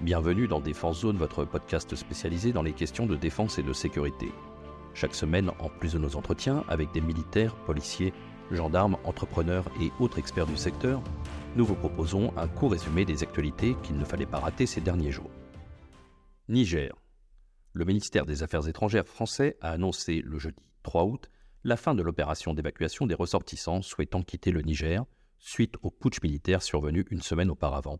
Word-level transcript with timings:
Bienvenue 0.00 0.46
dans 0.46 0.60
Défense 0.60 1.00
Zone, 1.00 1.16
votre 1.16 1.44
podcast 1.44 1.96
spécialisé 1.96 2.52
dans 2.52 2.62
les 2.62 2.72
questions 2.72 3.04
de 3.06 3.16
défense 3.16 3.58
et 3.58 3.64
de 3.64 3.72
sécurité. 3.72 4.30
Chaque 4.94 5.14
semaine, 5.14 5.50
en 5.58 5.68
plus 5.68 5.94
de 5.94 5.98
nos 5.98 6.14
entretiens 6.14 6.62
avec 6.68 6.92
des 6.92 7.00
militaires, 7.00 7.56
policiers, 7.64 8.12
gendarmes, 8.52 8.96
entrepreneurs 9.02 9.64
et 9.82 9.90
autres 9.98 10.20
experts 10.20 10.46
du 10.46 10.56
secteur, 10.56 11.02
nous 11.56 11.66
vous 11.66 11.74
proposons 11.74 12.32
un 12.36 12.46
court 12.46 12.70
résumé 12.70 13.04
des 13.04 13.24
actualités 13.24 13.74
qu'il 13.82 13.98
ne 13.98 14.04
fallait 14.04 14.24
pas 14.24 14.38
rater 14.38 14.66
ces 14.66 14.80
derniers 14.80 15.10
jours. 15.10 15.32
Niger. 16.48 16.94
Le 17.72 17.84
ministère 17.84 18.24
des 18.24 18.44
Affaires 18.44 18.68
étrangères 18.68 19.08
français 19.08 19.56
a 19.60 19.72
annoncé 19.72 20.22
le 20.24 20.38
jeudi 20.38 20.62
3 20.84 21.06
août 21.06 21.28
la 21.64 21.76
fin 21.76 21.96
de 21.96 22.04
l'opération 22.04 22.54
d'évacuation 22.54 23.06
des 23.08 23.16
ressortissants 23.16 23.82
souhaitant 23.82 24.22
quitter 24.22 24.52
le 24.52 24.62
Niger 24.62 25.04
suite 25.40 25.74
au 25.82 25.90
putsch 25.90 26.22
militaire 26.22 26.62
survenu 26.62 27.04
une 27.10 27.20
semaine 27.20 27.50
auparavant 27.50 27.98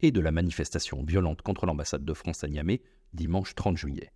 et 0.00 0.10
de 0.10 0.20
la 0.20 0.32
manifestation 0.32 1.02
violente 1.04 1.42
contre 1.42 1.66
l'ambassade 1.66 2.04
de 2.04 2.14
France 2.14 2.44
à 2.44 2.48
Niamey 2.48 2.82
dimanche 3.12 3.54
30 3.54 3.76
juillet. 3.76 4.12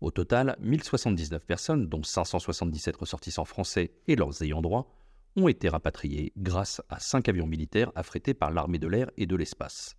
Au 0.00 0.10
total, 0.10 0.56
1079 0.60 1.46
personnes, 1.46 1.86
dont 1.88 2.02
577 2.02 2.96
ressortissants 2.96 3.44
français 3.44 3.92
et 4.06 4.16
leurs 4.16 4.42
ayants 4.42 4.60
droit, 4.62 4.90
ont 5.36 5.48
été 5.48 5.68
rapatriés 5.68 6.32
grâce 6.36 6.82
à 6.88 7.00
cinq 7.00 7.28
avions 7.28 7.46
militaires 7.46 7.90
affrétés 7.94 8.34
par 8.34 8.50
l'armée 8.50 8.78
de 8.78 8.86
l'air 8.86 9.10
et 9.16 9.26
de 9.26 9.36
l'espace. 9.36 9.96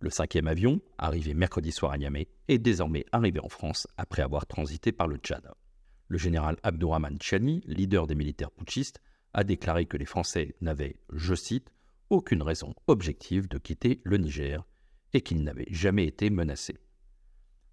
Le 0.00 0.10
cinquième 0.10 0.46
avion, 0.46 0.80
arrivé 0.96 1.34
mercredi 1.34 1.72
soir 1.72 1.92
à 1.92 1.98
Niamey, 1.98 2.28
est 2.46 2.58
désormais 2.58 3.04
arrivé 3.12 3.40
en 3.40 3.48
France 3.48 3.86
après 3.96 4.22
avoir 4.22 4.46
transité 4.46 4.92
par 4.92 5.08
le 5.08 5.16
Tchad. 5.16 5.48
Le 6.08 6.18
général 6.18 6.56
Abdourahman 6.62 7.18
Chani, 7.20 7.62
leader 7.66 8.06
des 8.06 8.14
militaires 8.14 8.50
putschistes, 8.50 9.00
a 9.34 9.44
déclaré 9.44 9.86
que 9.86 9.96
les 9.96 10.06
Français 10.06 10.54
n'avaient, 10.60 10.96
je 11.12 11.34
cite, 11.34 11.70
aucune 12.10 12.42
raison 12.42 12.74
objective 12.86 13.48
de 13.48 13.58
quitter 13.58 14.00
le 14.04 14.16
Niger 14.18 14.66
et 15.12 15.20
qu'ils 15.20 15.42
n'avaient 15.42 15.68
jamais 15.70 16.06
été 16.06 16.30
menacés. 16.30 16.78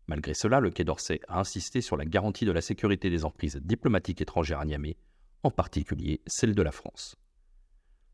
Malgré 0.07 0.33
cela, 0.33 0.59
le 0.59 0.69
Quai 0.69 0.83
d'Orsay 0.83 1.19
a 1.27 1.39
insisté 1.39 1.81
sur 1.81 1.97
la 1.97 2.05
garantie 2.05 2.45
de 2.45 2.51
la 2.51 2.61
sécurité 2.61 3.09
des 3.09 3.25
emprises 3.25 3.57
diplomatiques 3.63 4.21
étrangères 4.21 4.59
à 4.59 4.65
Niamey 4.65 4.97
en 5.45 5.51
particulier 5.51 6.21
celle 6.25 6.55
de 6.55 6.61
la 6.63 6.71
France. 6.71 7.15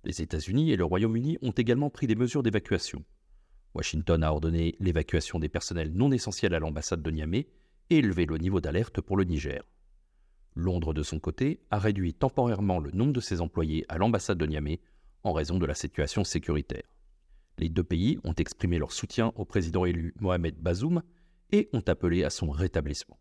Les 0.03 0.21
États-Unis 0.21 0.71
et 0.71 0.75
le 0.75 0.83
Royaume-Uni 0.83 1.37
ont 1.41 1.51
également 1.51 1.89
pris 1.89 2.05
des 2.07 2.15
mesures 2.15 2.43
d'évacuation. 2.43 3.05
Washington 3.73 4.21
a 4.23 4.31
ordonné 4.33 4.75
l'évacuation 4.79 5.39
des 5.39 5.47
personnels 5.47 5.93
non 5.93 6.11
essentiels 6.11 6.53
à 6.53 6.59
l'ambassade 6.59 7.01
de 7.01 7.09
Niamey 7.09 7.47
et 7.89 7.99
élevé 7.99 8.25
le 8.25 8.37
niveau 8.37 8.59
d'alerte 8.59 8.99
pour 8.99 9.15
le 9.15 9.23
Niger. 9.23 9.63
Londres, 10.55 10.93
de 10.93 11.03
son 11.03 11.19
côté, 11.19 11.61
a 11.71 11.79
réduit 11.79 12.13
temporairement 12.13 12.79
le 12.79 12.91
nombre 12.91 13.13
de 13.13 13.21
ses 13.21 13.39
employés 13.39 13.85
à 13.87 13.97
l'ambassade 13.97 14.37
de 14.37 14.45
Niamey 14.45 14.81
en 15.23 15.33
raison 15.33 15.57
de 15.57 15.65
la 15.65 15.75
situation 15.75 16.23
sécuritaire. 16.23 16.95
Les 17.57 17.69
deux 17.69 17.83
pays 17.83 18.19
ont 18.23 18.33
exprimé 18.33 18.79
leur 18.79 18.91
soutien 18.91 19.33
au 19.35 19.45
président 19.45 19.85
élu 19.85 20.13
Mohamed 20.19 20.55
Bazoum 20.57 21.03
et 21.51 21.69
ont 21.73 21.83
appelé 21.87 22.23
à 22.23 22.29
son 22.29 22.49
rétablissement. 22.49 23.19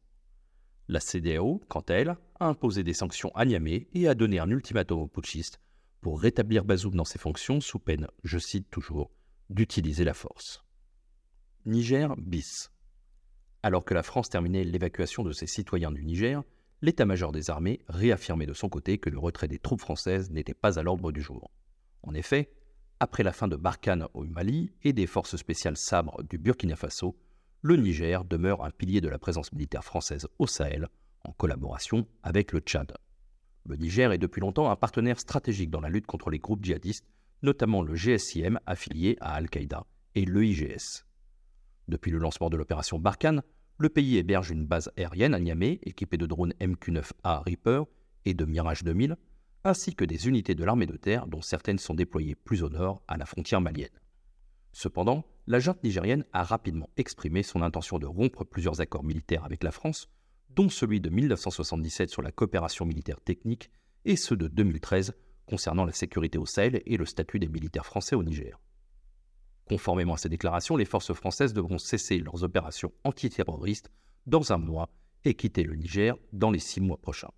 La 0.88 1.00
CDAO, 1.00 1.60
quant 1.68 1.84
à 1.88 1.94
elle, 1.94 2.16
a 2.40 2.46
imposé 2.46 2.82
des 2.82 2.94
sanctions 2.94 3.30
à 3.34 3.44
Niamey 3.44 3.88
et 3.92 4.08
a 4.08 4.14
donné 4.14 4.38
un 4.38 4.50
ultimatum 4.50 5.00
aux 5.00 5.06
putschistes 5.06 5.60
pour 6.00 6.20
rétablir 6.20 6.64
Bazoum 6.64 6.94
dans 6.94 7.04
ses 7.04 7.18
fonctions 7.18 7.60
sous 7.60 7.78
peine, 7.78 8.08
je 8.24 8.38
cite 8.38 8.70
toujours, 8.70 9.10
d'utiliser 9.50 10.04
la 10.04 10.14
force. 10.14 10.64
Niger 11.66 12.16
bis. 12.16 12.70
Alors 13.62 13.84
que 13.84 13.92
la 13.92 14.02
France 14.02 14.30
terminait 14.30 14.64
l'évacuation 14.64 15.22
de 15.22 15.32
ses 15.32 15.46
citoyens 15.46 15.92
du 15.92 16.02
Niger, 16.04 16.42
l'état-major 16.80 17.32
des 17.32 17.50
armées 17.50 17.80
réaffirmait 17.88 18.46
de 18.46 18.54
son 18.54 18.70
côté 18.70 18.96
que 18.96 19.10
le 19.10 19.18
retrait 19.18 19.48
des 19.48 19.58
troupes 19.58 19.80
françaises 19.82 20.30
n'était 20.30 20.54
pas 20.54 20.78
à 20.78 20.82
l'ordre 20.82 21.12
du 21.12 21.20
jour. 21.20 21.50
En 22.02 22.14
effet, 22.14 22.50
après 22.98 23.22
la 23.22 23.32
fin 23.32 23.48
de 23.48 23.56
Barkhane 23.56 24.06
au 24.14 24.24
Mali 24.24 24.72
et 24.82 24.92
des 24.92 25.06
forces 25.06 25.36
spéciales 25.36 25.76
sabres 25.76 26.22
du 26.22 26.38
Burkina 26.38 26.76
Faso, 26.76 27.16
le 27.62 27.76
Niger 27.76 28.24
demeure 28.24 28.64
un 28.64 28.70
pilier 28.70 29.00
de 29.00 29.08
la 29.08 29.18
présence 29.18 29.52
militaire 29.52 29.84
française 29.84 30.26
au 30.38 30.46
Sahel, 30.46 30.88
en 31.24 31.32
collaboration 31.32 32.06
avec 32.22 32.52
le 32.52 32.60
Tchad. 32.60 32.92
Le 33.66 33.76
Niger 33.76 34.12
est 34.12 34.18
depuis 34.18 34.40
longtemps 34.40 34.70
un 34.70 34.76
partenaire 34.76 35.20
stratégique 35.20 35.70
dans 35.70 35.80
la 35.80 35.90
lutte 35.90 36.06
contre 36.06 36.30
les 36.30 36.38
groupes 36.38 36.64
djihadistes, 36.64 37.06
notamment 37.42 37.82
le 37.82 37.94
GSIM 37.94 38.58
affilié 38.66 39.16
à 39.20 39.34
Al-Qaïda 39.34 39.84
et 40.14 40.24
l'EIGS. 40.24 41.04
Depuis 41.88 42.10
le 42.10 42.18
lancement 42.18 42.50
de 42.50 42.56
l'opération 42.56 42.98
Barkhane, 42.98 43.42
le 43.78 43.88
pays 43.88 44.16
héberge 44.18 44.50
une 44.50 44.66
base 44.66 44.90
aérienne 44.96 45.34
à 45.34 45.38
Niamey 45.38 45.78
équipée 45.82 46.18
de 46.18 46.26
drones 46.26 46.52
MQ-9A 46.60 47.42
Reaper 47.44 47.84
et 48.24 48.34
de 48.34 48.44
Mirage 48.44 48.84
2000, 48.84 49.16
ainsi 49.64 49.94
que 49.94 50.04
des 50.04 50.28
unités 50.28 50.54
de 50.54 50.64
l'armée 50.64 50.86
de 50.86 50.96
terre 50.96 51.26
dont 51.26 51.42
certaines 51.42 51.78
sont 51.78 51.94
déployées 51.94 52.34
plus 52.34 52.62
au 52.62 52.68
nord 52.68 53.02
à 53.08 53.16
la 53.16 53.26
frontière 53.26 53.60
malienne. 53.60 53.88
Cependant, 54.72 55.24
la 55.46 55.58
junte 55.58 55.82
nigérienne 55.82 56.24
a 56.32 56.44
rapidement 56.44 56.88
exprimé 56.96 57.42
son 57.42 57.62
intention 57.62 57.98
de 57.98 58.06
rompre 58.06 58.44
plusieurs 58.44 58.80
accords 58.80 59.04
militaires 59.04 59.44
avec 59.44 59.64
la 59.64 59.72
France, 59.72 60.08
dont 60.50 60.68
celui 60.68 61.00
de 61.00 61.10
1977 61.10 62.10
sur 62.10 62.22
la 62.22 62.32
coopération 62.32 62.86
militaire 62.86 63.20
technique 63.20 63.70
et 64.04 64.16
ceux 64.16 64.36
de 64.36 64.48
2013 64.48 65.14
concernant 65.46 65.84
la 65.84 65.92
sécurité 65.92 66.38
au 66.38 66.46
Sahel 66.46 66.80
et 66.86 66.96
le 66.96 67.04
statut 67.06 67.38
des 67.38 67.48
militaires 67.48 67.84
français 67.86 68.14
au 68.14 68.22
Niger. 68.22 68.60
Conformément 69.68 70.14
à 70.14 70.16
ces 70.16 70.28
déclarations, 70.28 70.76
les 70.76 70.84
forces 70.84 71.12
françaises 71.12 71.52
devront 71.52 71.78
cesser 71.78 72.18
leurs 72.18 72.44
opérations 72.44 72.92
antiterroristes 73.04 73.90
dans 74.26 74.52
un 74.52 74.58
mois 74.58 74.88
et 75.24 75.34
quitter 75.34 75.64
le 75.64 75.74
Niger 75.74 76.16
dans 76.32 76.50
les 76.50 76.58
six 76.58 76.80
mois 76.80 76.96
prochains. 76.96 77.30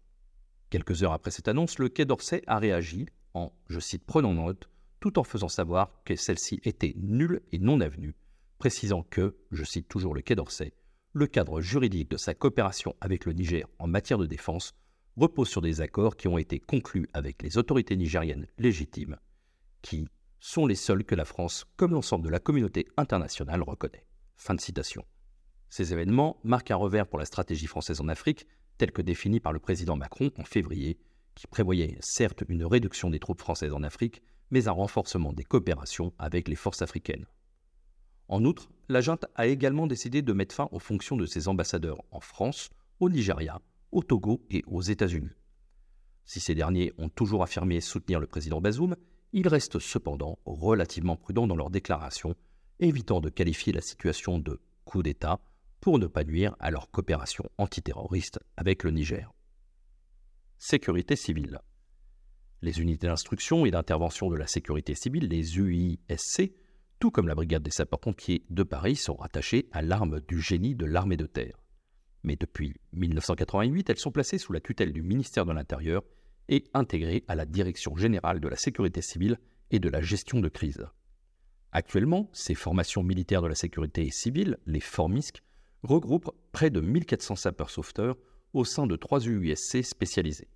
Quelques 0.73 1.03
heures 1.03 1.13
après 1.13 1.31
cette 1.31 1.49
annonce, 1.49 1.79
le 1.79 1.91
Quai 1.91 2.07
d'Orsay 2.07 2.43
a 2.47 2.59
réagi 2.59 3.05
en, 3.35 3.53
je 3.69 3.79
cite, 3.79 4.07
prenant 4.07 4.33
note 4.33 4.71
tout 5.01 5.19
en 5.19 5.23
faisant 5.23 5.51
savoir 5.51 5.91
que 6.07 6.17
celle-ci 6.17 6.61
était 6.65 6.95
nulle 6.97 7.43
et 7.53 7.59
non 7.59 7.83
avenue, 7.83 8.15
précisant 8.57 9.03
que, 9.03 9.37
je 9.51 9.65
cite 9.65 9.87
toujours 9.87 10.15
le 10.15 10.23
Quai 10.23 10.35
d'Orsay, 10.35 10.73
le 11.13 11.27
cadre 11.27 11.61
juridique 11.61 12.11
de 12.11 12.17
sa 12.17 12.33
coopération 12.33 12.97
avec 13.03 13.27
le 13.27 13.35
Niger 13.35 13.67
en 13.79 13.87
matière 13.87 14.17
de 14.17 14.25
défense 14.25 14.73
repose 15.19 15.51
sur 15.51 15.61
des 15.61 15.83
accords 15.83 16.17
qui 16.17 16.27
ont 16.29 16.39
été 16.39 16.59
conclus 16.59 17.07
avec 17.13 17.43
les 17.43 17.59
autorités 17.59 17.99
nigériennes 17.99 18.47
légitimes, 18.57 19.19
qui 19.83 20.09
sont 20.41 20.65
les 20.65 20.75
seuls 20.75 21.05
que 21.05 21.15
la 21.15 21.27
France, 21.27 21.67
comme 21.77 21.93
l'ensemble 21.93 22.25
de 22.25 22.31
la 22.31 22.41
communauté 22.41 22.89
internationale, 22.97 23.61
reconnaît. 23.63 24.07
Fin 24.37 24.55
de 24.55 24.61
citation. 24.63 25.05
Ces 25.73 25.95
événements 25.95 26.37
marquent 26.45 26.71
un 26.71 26.77
revers 26.77 27.07
pour 27.07 27.19
la 27.19 27.25
stratégie 27.25 27.67
française 27.67 28.03
en 28.03 28.09
Afrique, 28.09 28.47
telle 28.77 28.93
que 28.93 29.01
définie 29.01 29.41
par 29.41 29.55
le 29.55 29.59
président 29.59 29.97
Macron 29.97 30.31
en 30.37 30.45
février, 30.45 30.99
qui 31.35 31.47
prévoyait 31.47 31.97
certes 32.01 32.45
une 32.47 32.67
réduction 32.67 33.09
des 33.09 33.19
troupes 33.19 33.41
françaises 33.41 33.73
en 33.73 33.83
Afrique, 33.83 34.21
mais 34.51 34.69
un 34.69 34.73
renforcement 34.73 35.33
des 35.33 35.45
coopérations 35.45 36.13
avec 36.19 36.49
les 36.49 36.57
forces 36.57 36.83
africaines. 36.83 37.25
En 38.29 38.45
outre, 38.45 38.69
la 38.91 39.01
junte 39.01 39.25
a 39.35 39.47
également 39.47 39.87
décidé 39.87 40.21
de 40.21 40.35
mettre 40.35 40.55
fin 40.55 40.69
aux 40.73 40.79
fonctions 40.79 41.17
de 41.17 41.25
ses 41.25 41.49
ambassadeurs 41.49 42.03
en 42.11 42.21
France, 42.21 42.69
au 43.01 43.09
Nigeria, 43.09 43.59
au 43.93 44.03
Togo 44.03 44.45
et 44.51 44.65
aux 44.67 44.83
États-Unis. 44.83 45.33
Si 46.27 46.39
ces 46.39 46.55
derniers 46.55 46.93
ont 46.99 47.09
toujours 47.09 47.43
affirmé 47.43 47.81
soutenir 47.81 48.21
le 48.21 48.27
président 48.27 48.61
Bazoum, 48.61 48.95
ils 49.33 49.49
restent 49.49 49.79
cependant 49.79 50.39
relativement 50.45 51.17
prudents 51.17 51.47
dans 51.47 51.57
leurs 51.57 51.71
déclarations, 51.71 52.35
évitant 52.79 53.23
de 53.23 53.31
qualifier 53.31 53.73
la 53.73 53.81
situation 53.81 54.39
de 54.39 54.61
coup 54.85 55.03
d'État 55.03 55.41
pour 55.83 55.99
ne 55.99 56.07
pas 56.07 56.23
nuire 56.23 56.55
à 56.61 56.71
leur 56.71 56.93
coopération 56.93 57.45
antiterroriste 57.59 58.39
avec 58.57 58.85
le 58.85 58.93
Niger. 58.93 59.35
Sécurité 60.57 61.17
civile. 61.17 61.59
Les 62.63 62.81
unités 62.81 63.09
d'instruction 63.09 63.67
et 63.67 63.73
d'intervention 63.73 64.31
de 64.31 64.37
la 64.37 64.47
sécurité 64.47 64.95
civile, 64.95 65.27
les 65.27 65.59
UISC, 65.59 66.53
tout 67.01 67.11
comme 67.11 67.27
la 67.27 67.35
brigade 67.35 67.65
des 67.65 67.73
sapeurs-pompiers 67.73 68.45
de 68.49 68.63
Paris, 68.63 68.95
sont 68.95 69.17
rattachées 69.17 69.69
à 69.73 69.83
l'arme 69.83 70.21
du 70.21 70.41
génie 70.41 70.77
de 70.77 70.87
l'armée 70.87 71.17
de 71.17 71.27
terre. 71.27 71.61
Mais 72.23 72.37
depuis 72.37 72.75
1988, 72.93 73.91
elles 73.91 73.99
sont 73.99 74.13
placées 74.13 74.39
sous 74.39 74.53
la 74.53 74.61
tutelle 74.61 74.93
du 74.93 75.03
ministère 75.03 75.47
de 75.47 75.53
l'Intérieur 75.53 76.05
et 76.49 76.63
intégrées 76.75 77.25
à 77.27 77.35
la 77.35 77.45
Direction 77.45 77.97
générale 77.97 78.39
de 78.39 78.47
la 78.47 78.57
sécurité 78.57 79.03
civile 79.03 79.37
et 79.73 79.81
de 79.81 79.89
la 79.89 80.01
gestion 80.01 80.39
de 80.39 80.49
crise. 80.49 80.87
Actuellement, 81.73 82.31
ces 82.33 82.55
formations 82.55 83.03
militaires 83.03 83.43
de 83.43 83.49
la 83.49 83.57
sécurité 83.57 84.09
civile, 84.13 84.59
les 84.67 84.79
FORMISC, 84.79 85.43
regroupent 85.83 86.31
près 86.53 86.71
de 86.71 86.81
1400 86.81 87.37
sapeurs-sauveteurs 87.37 88.17
au 88.53 88.65
sein 88.65 88.87
de 88.87 88.97
trois 88.97 89.21
UISC 89.21 89.83
spécialisés. 89.83 90.49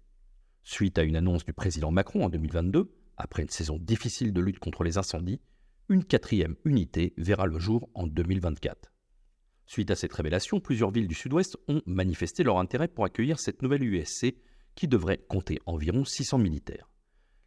Suite 0.62 0.98
à 0.98 1.02
une 1.02 1.16
annonce 1.16 1.44
du 1.44 1.52
président 1.52 1.90
Macron 1.90 2.24
en 2.24 2.28
2022, 2.28 2.92
après 3.16 3.42
une 3.42 3.48
saison 3.48 3.78
difficile 3.78 4.32
de 4.32 4.40
lutte 4.40 4.58
contre 4.58 4.84
les 4.84 4.98
incendies, 4.98 5.40
une 5.88 6.04
quatrième 6.04 6.56
unité 6.64 7.14
verra 7.16 7.46
le 7.46 7.58
jour 7.58 7.88
en 7.94 8.06
2024. 8.06 8.92
Suite 9.66 9.90
à 9.90 9.96
cette 9.96 10.12
révélation, 10.12 10.60
plusieurs 10.60 10.90
villes 10.90 11.08
du 11.08 11.14
sud-ouest 11.14 11.56
ont 11.68 11.82
manifesté 11.86 12.42
leur 12.42 12.58
intérêt 12.58 12.88
pour 12.88 13.04
accueillir 13.04 13.38
cette 13.38 13.62
nouvelle 13.62 13.82
USC 13.82 14.34
qui 14.74 14.88
devrait 14.88 15.24
compter 15.28 15.58
environ 15.66 16.04
600 16.04 16.38
militaires. 16.38 16.90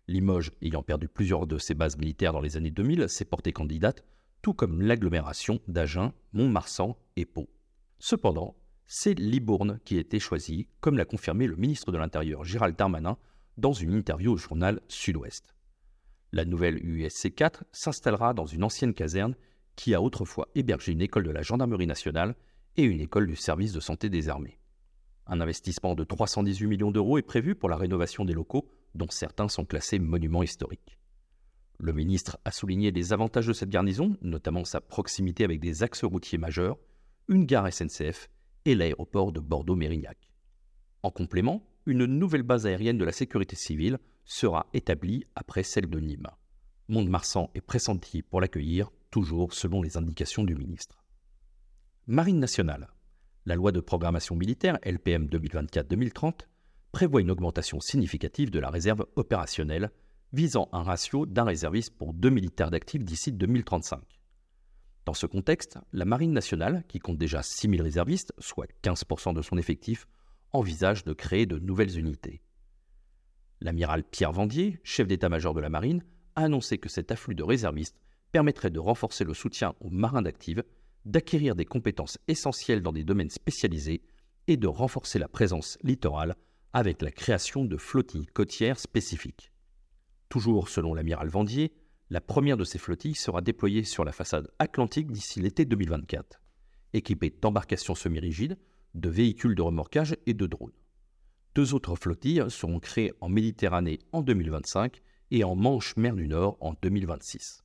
Limoges, 0.07 0.51
ayant 0.61 0.81
perdu 0.81 1.07
plusieurs 1.07 1.45
de 1.45 1.57
ses 1.57 1.75
bases 1.75 1.97
militaires 1.97 2.33
dans 2.33 2.41
les 2.41 2.57
années 2.57 2.71
2000, 2.71 3.07
s'est 3.07 3.25
portée 3.25 3.53
candidate, 3.53 4.03
tout 4.41 4.53
comme 4.53 4.81
l'agglomération 4.81 5.59
d'Agen, 5.67 6.13
Mont-Marsan 6.33 6.97
et 7.15 7.25
Pau. 7.25 7.47
Cependant, 7.99 8.55
c'est 8.85 9.13
Libourne 9.19 9.79
qui 9.83 9.97
a 9.97 9.99
été 9.99 10.19
choisi, 10.19 10.67
comme 10.79 10.97
l'a 10.97 11.05
confirmé 11.05 11.47
le 11.47 11.57
ministre 11.57 11.91
de 11.91 11.97
l'Intérieur 11.97 12.45
Gérald 12.45 12.77
Darmanin 12.77 13.17
dans 13.57 13.73
une 13.73 13.93
interview 13.93 14.31
au 14.31 14.37
journal 14.37 14.79
Sud-Ouest. 14.87 15.53
La 16.31 16.45
nouvelle 16.45 16.83
USC 16.83 17.35
4 17.35 17.65
s'installera 17.71 18.33
dans 18.33 18.45
une 18.45 18.63
ancienne 18.63 18.93
caserne 18.93 19.35
qui 19.75 19.93
a 19.93 20.01
autrefois 20.01 20.47
hébergé 20.55 20.93
une 20.93 21.01
école 21.01 21.23
de 21.23 21.31
la 21.31 21.41
gendarmerie 21.41 21.87
nationale 21.87 22.35
et 22.77 22.83
une 22.83 23.01
école 23.01 23.27
du 23.27 23.35
service 23.35 23.73
de 23.73 23.79
santé 23.79 24.09
des 24.09 24.29
armées. 24.29 24.59
Un 25.27 25.41
investissement 25.41 25.93
de 25.93 26.03
318 26.05 26.67
millions 26.67 26.91
d'euros 26.91 27.17
est 27.17 27.23
prévu 27.23 27.53
pour 27.53 27.69
la 27.69 27.75
rénovation 27.75 28.23
des 28.23 28.33
locaux, 28.33 28.69
dont 28.95 29.09
certains 29.09 29.49
sont 29.49 29.65
classés 29.65 29.99
monuments 29.99 30.43
historiques. 30.43 30.97
Le 31.79 31.93
ministre 31.93 32.37
a 32.45 32.51
souligné 32.51 32.91
les 32.91 33.13
avantages 33.13 33.47
de 33.47 33.53
cette 33.53 33.69
garnison, 33.69 34.15
notamment 34.21 34.63
sa 34.63 34.81
proximité 34.81 35.43
avec 35.43 35.59
des 35.59 35.83
axes 35.83 36.03
routiers 36.03 36.37
majeurs, 36.37 36.77
une 37.29 37.45
gare 37.45 37.71
SNCF 37.71 38.27
et 38.65 38.75
l'aéroport 38.75 39.31
de 39.31 39.39
Bordeaux-Mérignac. 39.39 40.17
En 41.03 41.11
complément, 41.11 41.63
une 41.85 42.05
nouvelle 42.05 42.43
base 42.43 42.65
aérienne 42.65 42.97
de 42.97 43.05
la 43.05 43.11
sécurité 43.11 43.55
civile 43.55 43.99
sera 44.25 44.67
établie 44.73 45.25
après 45.35 45.63
celle 45.63 45.89
de 45.89 45.99
Nîmes. 45.99 46.27
Mont-de-Marsan 46.87 47.51
est 47.53 47.61
pressenti 47.61 48.23
pour 48.23 48.41
l'accueillir, 48.41 48.89
toujours 49.11 49.53
selon 49.53 49.81
les 49.83 49.95
indications 49.95 50.43
du 50.43 50.55
ministre. 50.55 51.03
Marine 52.07 52.39
nationale. 52.39 52.89
La 53.45 53.55
loi 53.55 53.71
de 53.71 53.79
programmation 53.79 54.35
militaire 54.35 54.79
LPM 54.83 55.27
2024-2030 55.27 56.47
prévoit 56.91 57.21
une 57.21 57.31
augmentation 57.31 57.79
significative 57.79 58.49
de 58.49 58.59
la 58.59 58.71
réserve 58.71 59.05
opérationnelle 59.15 59.91
visant 60.33 60.67
un 60.71 60.81
ratio 60.81 61.27
d'un 61.27 61.43
réserviste 61.43 61.95
pour 61.95 62.13
deux 62.13 62.29
militaires 62.31 62.71
d'actifs 62.71 63.03
d'ici 63.03 63.31
2035. 63.31 64.18
Dans 65.09 65.15
ce 65.15 65.25
contexte, 65.25 65.79
la 65.91 66.05
Marine 66.05 66.33
nationale, 66.33 66.83
qui 66.87 66.99
compte 66.99 67.17
déjà 67.17 67.41
6000 67.41 67.81
réservistes, 67.81 68.31
soit 68.37 68.71
15% 68.83 69.33
de 69.33 69.41
son 69.41 69.57
effectif, 69.57 70.07
envisage 70.51 71.03
de 71.03 71.13
créer 71.13 71.47
de 71.47 71.57
nouvelles 71.57 71.97
unités. 71.97 72.43
L'amiral 73.59 74.03
Pierre 74.03 74.33
Vendier, 74.33 74.79
chef 74.83 75.07
d'état-major 75.07 75.55
de 75.55 75.61
la 75.61 75.69
Marine, 75.69 76.03
a 76.35 76.43
annoncé 76.43 76.77
que 76.77 76.89
cet 76.89 77.11
afflux 77.11 77.33
de 77.33 77.41
réservistes 77.41 77.99
permettrait 78.31 78.69
de 78.69 78.77
renforcer 78.77 79.23
le 79.23 79.33
soutien 79.33 79.73
aux 79.79 79.89
marins 79.89 80.21
d'actifs, 80.21 80.61
d'acquérir 81.05 81.55
des 81.55 81.65
compétences 81.65 82.19
essentielles 82.27 82.83
dans 82.83 82.93
des 82.93 83.03
domaines 83.03 83.31
spécialisés 83.31 84.03
et 84.45 84.57
de 84.57 84.67
renforcer 84.67 85.17
la 85.17 85.27
présence 85.27 85.79
littorale 85.81 86.35
avec 86.71 87.01
la 87.01 87.09
création 87.09 87.65
de 87.65 87.77
flottilles 87.77 88.27
côtières 88.27 88.77
spécifiques. 88.77 89.51
Toujours 90.29 90.69
selon 90.69 90.93
l'amiral 90.93 91.29
Vendier, 91.29 91.73
la 92.11 92.21
première 92.21 92.57
de 92.57 92.63
ces 92.63 92.79
flottilles 92.79 93.15
sera 93.15 93.41
déployée 93.41 93.83
sur 93.83 94.03
la 94.03 94.11
façade 94.11 94.49
atlantique 94.57 95.11
d'ici 95.11 95.39
l'été 95.39 95.65
2024, 95.65 96.41
équipée 96.93 97.29
d'embarcations 97.29 97.93
semi-rigides, 97.93 98.57
de 98.95 99.09
véhicules 99.09 99.53
de 99.53 99.61
remorquage 99.61 100.17
et 100.25 100.33
de 100.33 100.47
drones. 100.47 100.71
Deux 101.53 101.75
autres 101.75 101.95
flottilles 101.95 102.45
seront 102.49 102.79
créées 102.79 103.13
en 103.21 103.29
Méditerranée 103.29 103.99
en 104.11 104.21
2025 104.21 105.01
et 105.31 105.43
en 105.43 105.55
Manche-Mer 105.55 106.15
du 106.15 106.27
Nord 106.27 106.57
en 106.61 106.73
2026. 106.81 107.63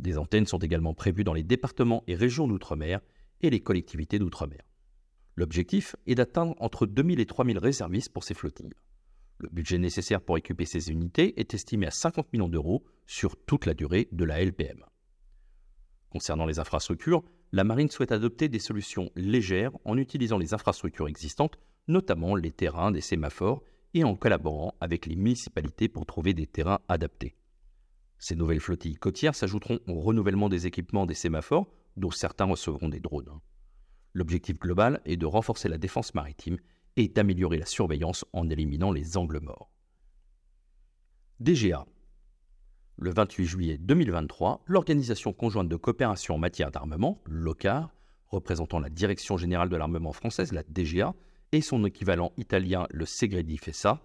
Des 0.00 0.18
antennes 0.18 0.46
sont 0.46 0.58
également 0.58 0.94
prévues 0.94 1.24
dans 1.24 1.34
les 1.34 1.44
départements 1.44 2.02
et 2.08 2.16
régions 2.16 2.48
d'outre-mer 2.48 3.00
et 3.40 3.50
les 3.50 3.60
collectivités 3.60 4.18
d'outre-mer. 4.18 4.62
L'objectif 5.36 5.94
est 6.06 6.16
d'atteindre 6.16 6.56
entre 6.58 6.86
2000 6.86 7.20
et 7.20 7.26
3000 7.26 7.58
réservistes 7.58 8.12
pour 8.12 8.24
ces 8.24 8.34
flottilles. 8.34 8.74
Le 9.38 9.48
budget 9.48 9.78
nécessaire 9.78 10.20
pour 10.20 10.36
équiper 10.36 10.64
ces 10.64 10.90
unités 10.90 11.38
est 11.38 11.54
estimé 11.54 11.86
à 11.86 11.90
50 11.90 12.32
millions 12.32 12.48
d'euros 12.48 12.84
sur 13.10 13.34
toute 13.44 13.66
la 13.66 13.74
durée 13.74 14.06
de 14.12 14.24
la 14.24 14.40
LPM. 14.40 14.84
Concernant 16.10 16.46
les 16.46 16.60
infrastructures, 16.60 17.24
la 17.50 17.64
marine 17.64 17.90
souhaite 17.90 18.12
adopter 18.12 18.48
des 18.48 18.60
solutions 18.60 19.10
légères 19.16 19.72
en 19.84 19.98
utilisant 19.98 20.38
les 20.38 20.54
infrastructures 20.54 21.08
existantes, 21.08 21.58
notamment 21.88 22.36
les 22.36 22.52
terrains 22.52 22.92
des 22.92 23.00
sémaphores, 23.00 23.64
et 23.94 24.04
en 24.04 24.14
collaborant 24.14 24.76
avec 24.80 25.06
les 25.06 25.16
municipalités 25.16 25.88
pour 25.88 26.06
trouver 26.06 26.34
des 26.34 26.46
terrains 26.46 26.78
adaptés. 26.86 27.34
Ces 28.20 28.36
nouvelles 28.36 28.60
flottilles 28.60 28.94
côtières 28.94 29.34
s'ajouteront 29.34 29.80
au 29.88 30.00
renouvellement 30.00 30.48
des 30.48 30.68
équipements 30.68 31.04
des 31.04 31.14
sémaphores, 31.14 31.66
dont 31.96 32.12
certains 32.12 32.44
recevront 32.44 32.88
des 32.88 33.00
drones. 33.00 33.40
L'objectif 34.14 34.56
global 34.56 35.00
est 35.04 35.16
de 35.16 35.26
renforcer 35.26 35.68
la 35.68 35.78
défense 35.78 36.14
maritime 36.14 36.58
et 36.94 37.08
d'améliorer 37.08 37.58
la 37.58 37.66
surveillance 37.66 38.24
en 38.32 38.48
éliminant 38.48 38.92
les 38.92 39.16
angles 39.16 39.40
morts. 39.40 39.72
DGA. 41.40 41.84
Le 43.02 43.12
28 43.12 43.46
juillet 43.46 43.78
2023, 43.78 44.62
l'Organisation 44.66 45.32
conjointe 45.32 45.70
de 45.70 45.76
coopération 45.76 46.34
en 46.34 46.38
matière 46.38 46.70
d'armement, 46.70 47.22
l'OCAR, 47.24 47.94
représentant 48.26 48.78
la 48.78 48.90
Direction 48.90 49.38
générale 49.38 49.70
de 49.70 49.76
l'armement 49.76 50.12
française, 50.12 50.52
la 50.52 50.62
DGA, 50.68 51.14
et 51.52 51.62
son 51.62 51.86
équivalent 51.86 52.30
italien, 52.36 52.86
le 52.90 53.06
Segredi 53.06 53.56
FESA, 53.56 54.02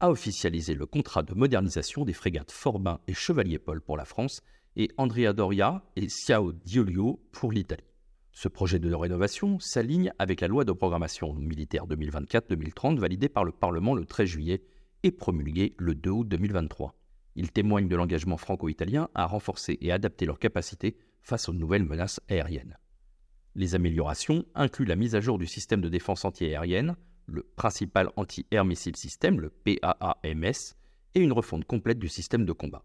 a 0.00 0.10
officialisé 0.10 0.72
le 0.72 0.86
contrat 0.86 1.22
de 1.22 1.34
modernisation 1.34 2.06
des 2.06 2.14
frégates 2.14 2.50
Forbin 2.50 3.00
et 3.06 3.12
Chevalier 3.12 3.58
Paul 3.58 3.82
pour 3.82 3.98
la 3.98 4.06
France 4.06 4.40
et 4.76 4.88
Andrea 4.96 5.34
Doria 5.34 5.82
et 5.96 6.08
Siao 6.08 6.52
Diolio 6.52 7.20
pour 7.32 7.52
l'Italie. 7.52 7.84
Ce 8.32 8.48
projet 8.48 8.78
de 8.78 8.94
rénovation 8.94 9.60
s'aligne 9.60 10.10
avec 10.18 10.40
la 10.40 10.48
loi 10.48 10.64
de 10.64 10.72
programmation 10.72 11.34
militaire 11.34 11.86
2024-2030 11.86 12.98
validée 12.98 13.28
par 13.28 13.44
le 13.44 13.52
Parlement 13.52 13.94
le 13.94 14.06
13 14.06 14.26
juillet 14.26 14.62
et 15.02 15.10
promulguée 15.10 15.74
le 15.76 15.94
2 15.94 16.10
août 16.10 16.28
2023. 16.28 16.94
Il 17.36 17.52
témoigne 17.52 17.88
de 17.88 17.96
l'engagement 17.96 18.36
franco-italien 18.36 19.08
à 19.14 19.26
renforcer 19.26 19.78
et 19.80 19.92
adapter 19.92 20.26
leurs 20.26 20.38
capacités 20.38 20.96
face 21.20 21.48
aux 21.48 21.52
nouvelles 21.52 21.84
menaces 21.84 22.20
aériennes. 22.28 22.78
Les 23.54 23.74
améliorations 23.74 24.44
incluent 24.54 24.84
la 24.84 24.96
mise 24.96 25.14
à 25.14 25.20
jour 25.20 25.38
du 25.38 25.46
système 25.46 25.80
de 25.80 25.88
défense 25.88 26.24
antiaérienne, 26.24 26.96
le 27.26 27.42
principal 27.42 28.10
anti-air 28.16 28.64
missile 28.64 28.96
system, 28.96 29.40
le 29.40 29.50
PAAMS, 29.50 30.74
et 31.14 31.20
une 31.20 31.32
refonte 31.32 31.64
complète 31.64 31.98
du 31.98 32.08
système 32.08 32.44
de 32.44 32.52
combat. 32.52 32.84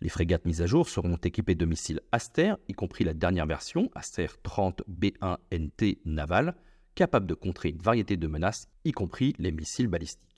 Les 0.00 0.08
frégates 0.08 0.44
mises 0.44 0.62
à 0.62 0.66
jour 0.66 0.88
seront 0.88 1.16
équipées 1.16 1.54
de 1.54 1.64
missiles 1.64 2.00
Aster, 2.12 2.54
y 2.68 2.74
compris 2.74 3.04
la 3.04 3.14
dernière 3.14 3.46
version, 3.46 3.90
Aster 3.94 4.26
30 4.42 4.82
B1NT 4.88 6.00
Naval, 6.04 6.54
capable 6.94 7.26
de 7.26 7.34
contrer 7.34 7.70
une 7.70 7.78
variété 7.78 8.16
de 8.16 8.26
menaces, 8.26 8.68
y 8.84 8.92
compris 8.92 9.34
les 9.38 9.52
missiles 9.52 9.88
balistiques. 9.88 10.35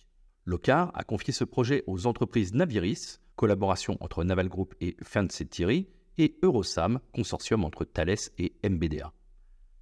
Locar 0.49 0.91
a 0.95 1.05
confié 1.05 1.35
ce 1.35 1.45
projet 1.45 1.85
aux 1.87 2.07
entreprises 2.07 2.55
Naviris, 2.55 3.21
collaboration 3.37 3.99
entre 4.01 4.25
Naval 4.25 4.49
Group 4.49 4.75
et 4.81 4.97
Fancy 5.03 5.47
Thierry, 5.47 5.89
et 6.17 6.39
Eurosam, 6.43 7.01
consortium 7.13 7.67
entre 7.67 7.85
Thales 7.85 8.17
et 8.39 8.55
MBDA. 8.67 9.13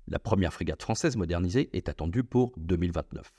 La 0.08 0.18
première 0.18 0.52
frégate 0.52 0.82
française 0.82 1.16
modernisée 1.16 1.70
est 1.72 1.88
attendue 1.88 2.24
pour 2.24 2.52
2029. 2.56 3.32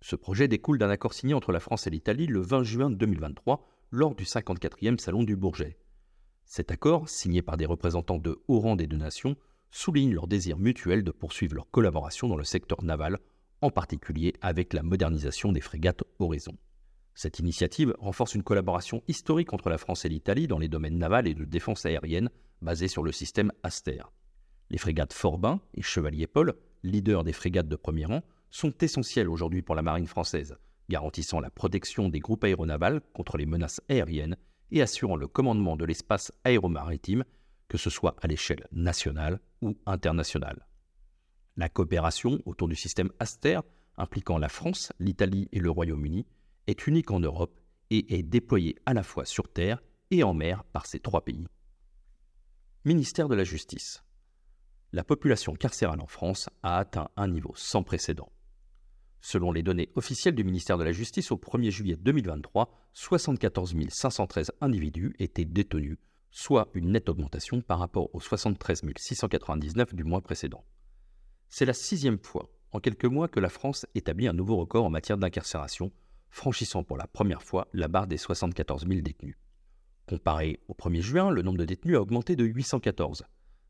Ce 0.00 0.16
projet 0.16 0.48
découle 0.48 0.78
d'un 0.78 0.88
accord 0.88 1.12
signé 1.12 1.34
entre 1.34 1.52
la 1.52 1.60
France 1.60 1.86
et 1.86 1.90
l'Italie 1.90 2.26
le 2.26 2.40
20 2.40 2.62
juin 2.62 2.90
2023 2.90 3.62
lors 3.90 4.14
du 4.14 4.24
54e 4.24 4.96
Salon 4.96 5.22
du 5.22 5.36
Bourget. 5.36 5.76
Cet 6.46 6.70
accord, 6.70 7.10
signé 7.10 7.42
par 7.42 7.58
des 7.58 7.66
représentants 7.66 8.16
de 8.16 8.40
haut 8.48 8.60
rang 8.60 8.76
des 8.76 8.86
deux 8.86 8.96
nations, 8.96 9.36
souligne 9.70 10.14
leur 10.14 10.28
désir 10.28 10.56
mutuel 10.56 11.04
de 11.04 11.10
poursuivre 11.10 11.56
leur 11.56 11.70
collaboration 11.70 12.26
dans 12.26 12.38
le 12.38 12.44
secteur 12.44 12.82
naval, 12.82 13.18
en 13.60 13.70
particulier 13.70 14.32
avec 14.40 14.72
la 14.72 14.82
modernisation 14.82 15.52
des 15.52 15.60
frégates 15.60 16.04
Horizon. 16.18 16.56
Cette 17.14 17.38
initiative 17.38 17.94
renforce 17.98 18.34
une 18.34 18.42
collaboration 18.42 19.02
historique 19.08 19.52
entre 19.52 19.68
la 19.68 19.78
France 19.78 20.04
et 20.04 20.08
l'Italie 20.08 20.46
dans 20.46 20.58
les 20.58 20.68
domaines 20.68 20.98
navals 20.98 21.26
et 21.26 21.34
de 21.34 21.44
défense 21.44 21.84
aérienne 21.84 22.30
basés 22.62 22.88
sur 22.88 23.02
le 23.02 23.12
système 23.12 23.52
Aster. 23.62 24.02
Les 24.70 24.78
frégates 24.78 25.12
Forbin 25.12 25.60
et 25.74 25.82
Chevalier 25.82 26.26
Paul, 26.26 26.54
leaders 26.82 27.24
des 27.24 27.32
frégates 27.32 27.68
de 27.68 27.76
premier 27.76 28.06
rang, 28.06 28.22
sont 28.50 28.72
essentielles 28.80 29.28
aujourd'hui 29.28 29.62
pour 29.62 29.74
la 29.74 29.82
marine 29.82 30.06
française, 30.06 30.56
garantissant 30.88 31.40
la 31.40 31.50
protection 31.50 32.08
des 32.08 32.20
groupes 32.20 32.44
aéronavals 32.44 33.00
contre 33.12 33.36
les 33.36 33.46
menaces 33.46 33.80
aériennes 33.88 34.36
et 34.70 34.82
assurant 34.82 35.16
le 35.16 35.28
commandement 35.28 35.76
de 35.76 35.84
l'espace 35.84 36.32
aéromaritime, 36.44 37.24
que 37.68 37.78
ce 37.78 37.90
soit 37.90 38.16
à 38.22 38.26
l'échelle 38.26 38.66
nationale 38.72 39.40
ou 39.62 39.76
internationale. 39.86 40.66
La 41.56 41.68
coopération 41.68 42.40
autour 42.46 42.68
du 42.68 42.76
système 42.76 43.10
Aster, 43.18 43.60
impliquant 43.96 44.38
la 44.38 44.48
France, 44.48 44.92
l'Italie 44.98 45.48
et 45.52 45.60
le 45.60 45.70
Royaume-Uni, 45.70 46.26
est 46.70 46.86
unique 46.86 47.10
en 47.10 47.20
Europe 47.20 47.60
et 47.90 48.18
est 48.18 48.22
déployée 48.22 48.76
à 48.86 48.94
la 48.94 49.02
fois 49.02 49.24
sur 49.24 49.52
terre 49.52 49.82
et 50.10 50.22
en 50.22 50.32
mer 50.32 50.64
par 50.64 50.86
ces 50.86 51.00
trois 51.00 51.24
pays. 51.24 51.46
Ministère 52.84 53.28
de 53.28 53.34
la 53.34 53.44
Justice. 53.44 54.02
La 54.92 55.04
population 55.04 55.54
carcérale 55.54 56.00
en 56.00 56.06
France 56.06 56.48
a 56.62 56.78
atteint 56.78 57.10
un 57.16 57.28
niveau 57.28 57.52
sans 57.56 57.82
précédent. 57.82 58.32
Selon 59.20 59.52
les 59.52 59.62
données 59.62 59.90
officielles 59.96 60.34
du 60.34 60.44
ministère 60.44 60.78
de 60.78 60.84
la 60.84 60.92
Justice, 60.92 61.30
au 61.30 61.36
1er 61.36 61.70
juillet 61.70 61.96
2023, 61.96 62.72
74 62.94 63.74
513 63.88 64.52
individus 64.60 65.14
étaient 65.18 65.44
détenus, 65.44 65.98
soit 66.30 66.70
une 66.74 66.92
nette 66.92 67.08
augmentation 67.08 67.60
par 67.60 67.80
rapport 67.80 68.14
aux 68.14 68.20
73 68.20 68.82
699 68.96 69.94
du 69.94 70.04
mois 70.04 70.22
précédent. 70.22 70.64
C'est 71.48 71.66
la 71.66 71.74
sixième 71.74 72.18
fois 72.18 72.48
en 72.72 72.80
quelques 72.80 73.04
mois 73.04 73.28
que 73.28 73.40
la 73.40 73.48
France 73.48 73.84
établit 73.94 74.28
un 74.28 74.32
nouveau 74.32 74.56
record 74.56 74.86
en 74.86 74.90
matière 74.90 75.18
d'incarcération, 75.18 75.92
franchissant 76.30 76.82
pour 76.82 76.96
la 76.96 77.06
première 77.06 77.42
fois 77.42 77.68
la 77.72 77.88
barre 77.88 78.06
des 78.06 78.16
74 78.16 78.86
000 78.86 79.00
détenus. 79.00 79.36
Comparé 80.06 80.60
au 80.68 80.74
1er 80.74 81.02
juin, 81.02 81.30
le 81.30 81.42
nombre 81.42 81.58
de 81.58 81.64
détenus 81.64 81.96
a 81.96 82.00
augmenté 82.00 82.36
de 82.36 82.44
814. 82.44 83.24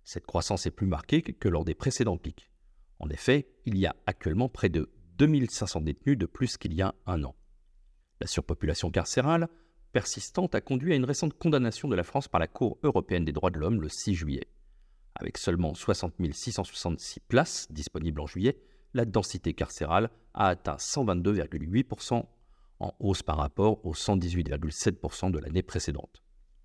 Cette 0.05 0.27
croissance 0.27 0.67
est 0.67 0.71
plus 0.71 0.87
marquée 0.87 1.23
que 1.23 1.49
lors 1.49 1.65
des 1.65 1.75
précédents 1.75 2.17
pics. 2.17 2.51
En 2.99 3.09
effet, 3.11 3.49
il 3.67 3.79
y 3.79 3.87
a 3.87 3.97
actuellement 4.07 4.49
près 4.49 4.69
de 4.69 4.91
2500 5.19 5.83
détenus 5.83 6.19
de 6.19 6.27
plus 6.27 6.57
qu'il 6.57 6.75
y 6.75 6.83
a 6.83 6.95
un 7.07 7.25
an. 7.25 7.35
La 8.21 8.27
surpopulation 8.27 8.91
carcérale 8.91 9.49
persistante 9.93 10.55
a 10.55 10.61
conduit 10.61 10.93
à 10.93 10.97
une 10.97 11.05
récente 11.05 11.37
condamnation 11.37 11.89
de 11.89 11.97
la 11.97 12.05
France 12.05 12.29
par 12.29 12.41
la 12.41 12.47
Cour 12.47 12.79
européenne 12.83 13.25
des 13.25 13.33
droits 13.33 13.51
de 13.51 13.59
l'homme 13.59 13.81
le 13.81 13.89
6 13.89 14.15
juillet. 14.15 14.47
Avec 15.15 15.37
seulement 15.37 15.75
60 15.75 16.15
666 16.33 17.21
places 17.21 17.67
disponibles 17.71 18.21
en 18.21 18.27
juillet, 18.27 18.63
la 18.95 19.05
densité 19.05 19.55
carcérale 19.55 20.11
a 20.35 20.49
atteint 20.49 20.77
122,8% 20.77 22.25
en 22.81 22.95
hausse 22.99 23.23
par 23.23 23.37
rapport 23.37 23.85
aux 23.87 23.95
118,7% 23.95 25.31
de 25.31 25.39
l'année 25.39 25.63
précédente. 25.63 26.23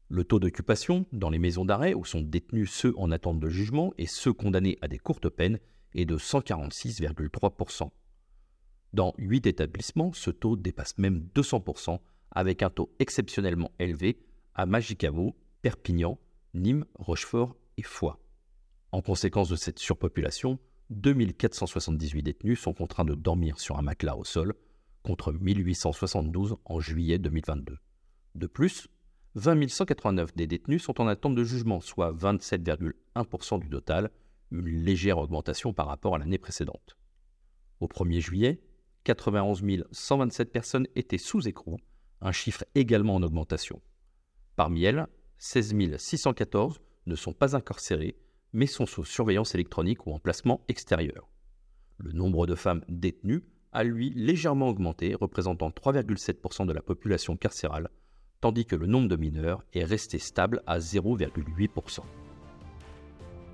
Le 0.07 0.23
taux 0.23 0.39
d'occupation 0.39 1.05
dans 1.11 1.29
les 1.29 1.39
maisons 1.39 1.65
d'arrêt 1.65 1.93
où 1.93 2.05
sont 2.05 2.21
détenus 2.21 2.71
ceux 2.71 2.93
en 2.97 3.11
attente 3.11 3.39
de 3.39 3.49
jugement 3.49 3.93
et 3.97 4.05
ceux 4.05 4.33
condamnés 4.33 4.77
à 4.81 4.87
des 4.87 4.99
courtes 4.99 5.29
peines 5.29 5.59
est 5.93 6.05
de 6.05 6.17
146,3%. 6.17 7.89
Dans 8.93 9.13
8 9.17 9.47
établissements, 9.47 10.13
ce 10.13 10.29
taux 10.29 10.55
dépasse 10.55 10.97
même 10.97 11.27
200% 11.35 11.99
avec 12.31 12.63
un 12.63 12.69
taux 12.69 12.93
exceptionnellement 12.99 13.71
élevé 13.79 14.19
à 14.53 14.65
Magicamo, 14.65 15.35
Perpignan, 15.61 16.19
Nîmes, 16.53 16.85
Rochefort 16.95 17.55
et 17.77 17.83
Foix. 17.83 18.19
En 18.91 19.01
conséquence 19.01 19.49
de 19.49 19.55
cette 19.55 19.79
surpopulation, 19.79 20.59
2478 20.91 22.23
détenus 22.23 22.59
sont 22.59 22.73
contraints 22.73 23.05
de 23.05 23.15
dormir 23.15 23.59
sur 23.59 23.77
un 23.77 23.81
matelas 23.81 24.15
au 24.15 24.23
sol, 24.23 24.53
contre 25.05 25.31
1872 25.33 26.55
en 26.65 26.79
juillet 26.79 27.19
2022. 27.19 27.77
De 28.33 28.47
plus, 28.47 28.87
20 29.35 29.69
189 29.69 30.35
des 30.35 30.47
détenus 30.47 30.81
sont 30.81 30.99
en 30.99 31.07
attente 31.07 31.35
de 31.35 31.43
jugement, 31.43 31.79
soit 31.79 32.11
27,1% 32.11 33.59
du 33.59 33.69
total, 33.69 34.09
une 34.51 34.65
légère 34.65 35.19
augmentation 35.19 35.73
par 35.73 35.87
rapport 35.87 36.15
à 36.15 36.17
l'année 36.17 36.39
précédente. 36.39 36.97
Au 37.81 37.87
1er 37.87 38.19
juillet, 38.19 38.61
91 39.03 39.61
127 39.91 40.51
personnes 40.51 40.87
étaient 40.95 41.19
sous 41.19 41.47
écrou, 41.47 41.77
un 42.21 42.31
chiffre 42.31 42.65
également 42.73 43.13
en 43.13 43.21
augmentation. 43.21 43.81
Parmi 44.55 44.85
elles, 44.85 45.05
16 45.37 45.97
614 45.97 46.81
ne 47.05 47.15
sont 47.15 47.33
pas 47.33 47.55
incarcérées, 47.55 48.17
mais 48.53 48.65
sont 48.65 48.87
sous 48.87 49.05
surveillance 49.05 49.53
électronique 49.53 50.07
ou 50.07 50.13
en 50.13 50.19
placement 50.19 50.61
extérieur. 50.67 51.29
Le 51.97 52.11
nombre 52.11 52.47
de 52.47 52.55
femmes 52.55 52.83
détenues 52.89 53.43
a 53.75 53.83
lui 53.83 54.09
légèrement 54.15 54.69
augmenté, 54.69 55.13
représentant 55.13 55.69
3,7% 55.69 56.65
de 56.65 56.71
la 56.71 56.81
population 56.81 57.35
carcérale, 57.35 57.89
tandis 58.39 58.65
que 58.65 58.75
le 58.77 58.87
nombre 58.87 59.09
de 59.09 59.17
mineurs 59.17 59.63
est 59.73 59.83
resté 59.83 60.17
stable 60.17 60.63
à 60.65 60.79
0,8%. 60.79 61.99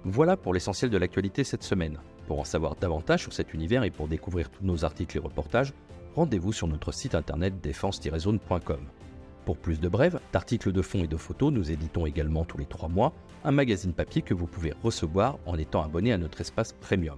Voilà 0.06 0.38
pour 0.38 0.54
l'essentiel 0.54 0.92
de 0.92 0.98
l'actualité 0.98 1.44
cette 1.44 1.64
semaine. 1.64 2.00
Pour 2.28 2.40
en 2.40 2.44
savoir 2.44 2.76
davantage 2.76 3.24
sur 3.24 3.34
cet 3.34 3.54
univers 3.54 3.84
et 3.84 3.90
pour 3.90 4.08
découvrir 4.08 4.52
tous 4.52 4.64
nos 4.64 4.86
articles 4.86 5.18
et 5.18 5.20
reportages, 5.20 5.74
rendez-vous 6.16 6.54
sur 6.54 6.68
notre 6.68 6.92
site 6.92 7.16
internet 7.16 7.60
défense-zone.com. 7.60 8.80
Pour 9.46 9.58
plus 9.58 9.80
de 9.80 9.90
brèves, 9.90 10.20
d'articles 10.32 10.72
de 10.72 10.82
fond 10.84 11.04
et 11.04 11.08
de 11.08 11.18
photos, 11.18 11.52
nous 11.52 11.72
éditons 11.72 12.06
également 12.06 12.46
tous 12.46 12.60
les 12.60 12.68
trois 12.68 12.90
mois 12.90 13.12
un 13.44 13.52
magazine 13.52 13.94
papier 13.94 14.22
que 14.22 14.36
vous 14.36 14.46
pouvez 14.46 14.74
recevoir 14.84 15.40
en 15.48 15.58
étant 15.58 15.84
abonné 15.84 16.14
à 16.14 16.20
notre 16.20 16.42
espace 16.42 16.74
premium. 16.74 17.18